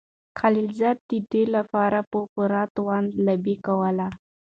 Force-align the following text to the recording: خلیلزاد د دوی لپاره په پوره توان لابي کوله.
خلیلزاد 0.39 0.97
د 1.09 1.11
دوی 1.29 1.45
لپاره 1.55 1.99
په 2.11 2.19
پوره 2.33 2.61
توان 2.75 3.03
لابي 3.25 3.55
کوله. 3.65 4.07